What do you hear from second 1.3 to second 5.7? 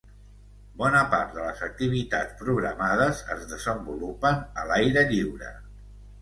de les activitats programades es desenvolupen a l'aire lliure